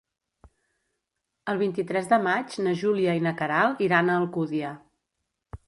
El 1.53 1.59
vint-i-tres 1.59 2.09
de 2.13 2.19
maig 2.29 2.57
na 2.69 2.75
Júlia 2.81 3.15
i 3.19 3.23
na 3.29 3.35
Queralt 3.43 3.87
iran 3.91 4.09
a 4.09 4.17
Alcúdia. 4.23 4.73